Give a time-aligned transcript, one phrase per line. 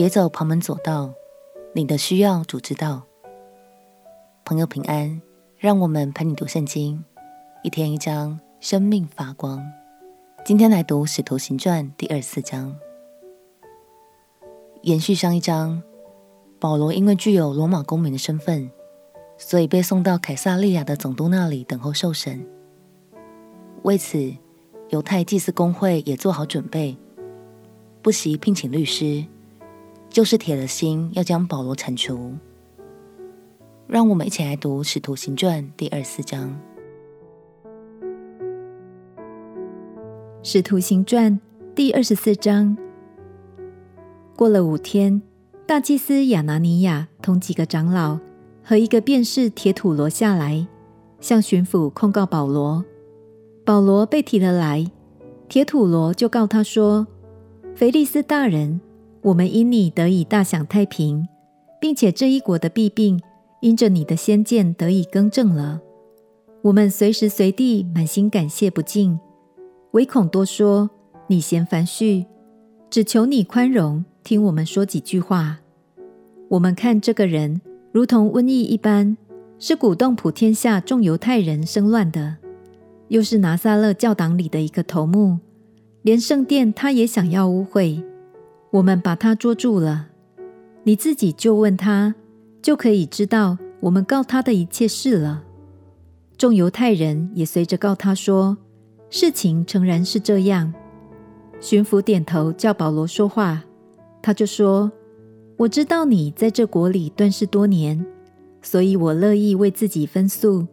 [0.00, 1.12] 别走旁门左道，
[1.74, 3.02] 你的需要主知道。
[4.46, 5.20] 朋友平安，
[5.58, 7.04] 让我们陪你读圣经，
[7.62, 9.62] 一天一章，生命发光。
[10.42, 12.74] 今天来读《使徒行传》第二四章，
[14.80, 15.82] 延续上一章，
[16.58, 18.70] 保罗因为具有罗马公民的身份，
[19.36, 22.42] 所以被送到凯撒利亚的总督那里等候受审。
[23.82, 24.34] 为此，
[24.88, 26.96] 犹太祭司公会也做好准备，
[28.00, 29.22] 不惜聘请律师，
[30.10, 32.34] 就是铁了心要将保罗铲除。
[33.86, 36.60] 让我们一起来读《使徒行传》第二十四章。
[40.42, 41.32] 《使徒行传》
[41.74, 42.76] 第二十四章。
[44.36, 45.22] 过了五天，
[45.66, 48.18] 大祭司亚拿尼亚同几个长老
[48.62, 50.66] 和一个便士铁土罗下来，
[51.20, 52.84] 向巡抚控告保罗。
[53.64, 54.90] 保罗被提了来，
[55.48, 57.06] 铁土罗就告他说
[57.76, 58.80] ：“腓利斯大人，
[59.22, 61.28] 我们因你得以大享太平，
[61.80, 63.20] 并且这一国的弊病
[63.60, 65.80] 因着你的先见得以更正了。
[66.62, 69.18] 我们随时随地满心感谢不尽。”
[69.92, 70.88] 唯恐多说，
[71.26, 72.24] 你嫌繁絮，
[72.88, 75.58] 只求你宽容，听我们说几句话。
[76.48, 77.60] 我们看这个人
[77.92, 79.16] 如同瘟疫一般，
[79.58, 82.36] 是鼓动普天下众犹太人生乱的，
[83.08, 85.38] 又是拿撒勒教党里的一个头目，
[86.02, 88.02] 连圣殿他也想要污秽。
[88.70, 90.08] 我们把他捉住了，
[90.84, 92.14] 你自己就问他，
[92.62, 95.42] 就可以知道我们告他的一切事了。
[96.38, 98.56] 众犹太人也随着告他说。
[99.12, 100.72] 事情诚然是这样。
[101.60, 103.64] 巡抚点头，叫保罗说话，
[104.22, 104.92] 他就说
[105.58, 108.06] ：“我知道你在这国里断事多年，
[108.62, 110.64] 所以我乐意为自己分诉。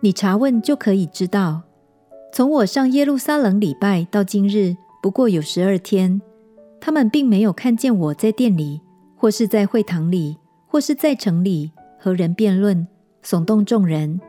[0.00, 1.62] 你查问就可以知道，
[2.34, 6.20] 从我上耶路撒冷礼拜到今日，不过有十二天，
[6.84, 8.82] 他们并没有看见我在殿里，
[9.16, 12.86] 或是在会堂里，或是在城里和人辩论，
[13.24, 14.20] 耸动众人。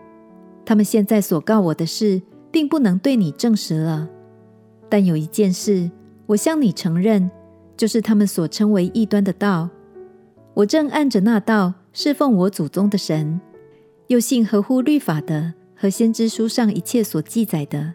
[0.63, 2.21] 他们现在所告我的事。”
[2.55, 4.07] 并不能对你证实了，
[4.87, 5.91] 但有一件事，
[6.25, 7.29] 我向你承认，
[7.75, 9.69] 就是他们所称为异端的道。
[10.53, 13.41] 我正按着那道侍奉我祖宗的神，
[14.07, 17.91] 又信合乎律法的和先知书上一切所记载的，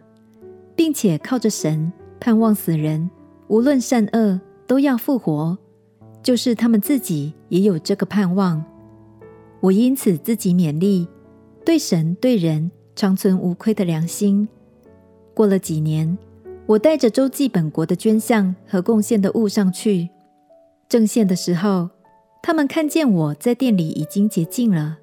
[0.77, 3.11] 并且靠着神盼望死人
[3.49, 4.39] 无论善恶
[4.71, 5.59] 都要复活，
[6.23, 8.65] 就是他们自己也有这个盼望。
[9.59, 11.09] 我因此自己勉励，
[11.65, 12.71] 对神对人。
[12.95, 14.47] 常存无愧的良心。
[15.33, 16.19] 过了几年，
[16.67, 20.11] 我带着周济本国的捐项和贡献的物上去，
[20.87, 21.89] 正献的时候，
[22.43, 24.99] 他们看见我在殿里已经洁净了，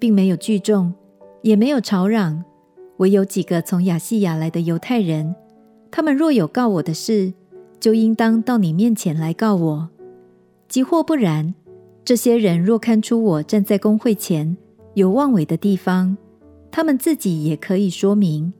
[0.00, 0.92] 并没有聚众，
[1.42, 2.44] 也没有吵嚷，
[2.96, 5.34] 唯有几个从亚细亚来的犹太人。
[5.90, 7.32] 他们若有告我的事，
[7.80, 9.88] 就应当到你面前来告我；
[10.68, 11.54] 即或不然，
[12.04, 14.56] 这些人若看出我站在工会前
[14.94, 16.16] 有妄为的地方，
[16.70, 18.52] 他们自己也可以说明，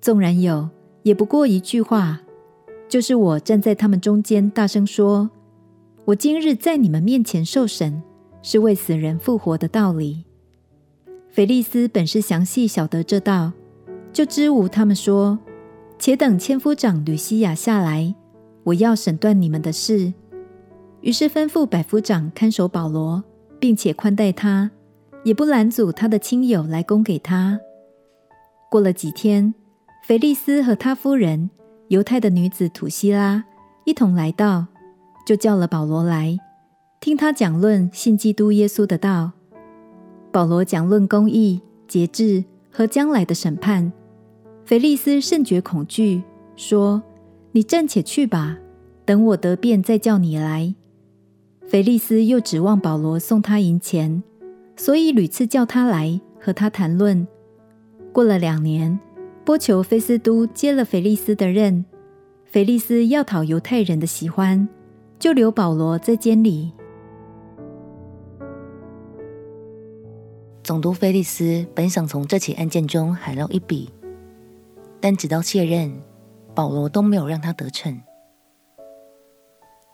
[0.00, 0.68] 纵然有，
[1.02, 2.20] 也不过一句话，
[2.88, 5.30] 就是我站在他们中间，大声说
[6.04, 8.02] ：“我今日在你们面前受审，
[8.42, 10.24] 是为死人复活的道理。”
[11.30, 13.52] 腓利斯本是详细晓得这道，
[14.12, 15.38] 就支吾他们说
[15.98, 18.14] ：“且等千夫长吕西亚下来，
[18.64, 20.12] 我要审断你们的事。”
[21.02, 23.22] 于是吩咐百夫长看守保罗，
[23.58, 24.70] 并且宽待他。
[25.24, 27.60] 也不拦阻他的亲友来供给他。
[28.68, 29.54] 过了几天，
[30.04, 31.48] 腓利斯和他夫人
[31.86, 33.44] 犹太的女子土西拉
[33.84, 34.66] 一同来到，
[35.24, 36.36] 就叫了保罗来，
[36.98, 39.30] 听他讲论信基督耶稣的道。
[40.32, 43.92] 保罗讲论公义、节制和将来的审判。
[44.64, 46.24] 腓利斯甚觉恐惧，
[46.56, 47.00] 说
[47.52, 48.58] ：“你暂且去吧，
[49.04, 50.74] 等我得便再叫你来。”
[51.68, 54.22] 腓利斯又指望保罗送他银钱。
[54.74, 57.28] 所以屡次叫他来和他谈论。
[58.12, 58.98] 过了两年，
[59.44, 61.84] 波求菲斯都接了腓利斯的任。
[62.46, 64.68] 腓利斯要讨犹太人的喜欢，
[65.18, 66.72] 就留保罗在监里。
[70.64, 73.90] 总督菲利斯本想从这起案件中海捞一笔，
[75.00, 75.92] 但直到卸任，
[76.54, 78.00] 保罗都没有让他得逞。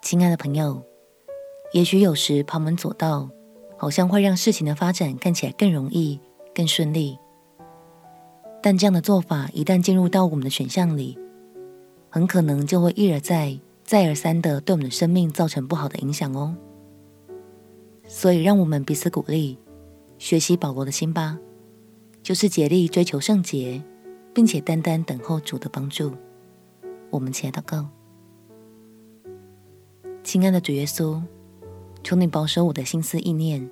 [0.03, 0.83] 亲爱的朋友，
[1.73, 3.31] 也许有时旁门左道。
[3.81, 6.21] 好像会让事情的发展看起来更容易、
[6.53, 7.17] 更顺利，
[8.61, 11.17] 但这样的做法一旦进入到我们的选项里，
[12.11, 16.57] 很可能就会一而再、再而三的对我们的生命造成不好的影响哦。
[18.09, 19.57] 所以，让我们彼此鼓励，
[20.19, 21.39] 学习保罗的心吧，
[22.21, 23.81] 就是竭力追求圣洁，
[24.35, 26.13] 并且单单等候主的帮助。
[27.11, 27.89] 我们起来祷告，
[30.23, 31.23] 亲爱的主耶稣。
[32.05, 33.69] 求你保守我的心思意念，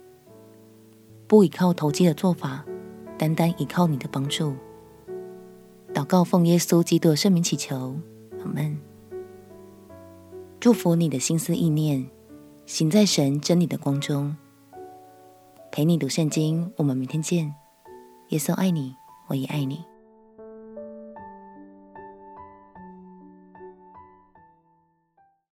[1.27, 2.67] 不依靠投机的做法，
[3.17, 4.53] 单单依靠你的帮助。
[5.95, 7.97] 祷告奉耶稣基督的圣名祈求，
[8.41, 8.77] 阿门。
[10.61, 12.11] 祝福你的心思意念，
[12.67, 14.37] 行在神真理的光中。
[15.71, 17.55] 陪你读圣经，我们明天见。
[18.31, 18.95] 耶稣爱你，
[19.29, 19.85] 我也爱你。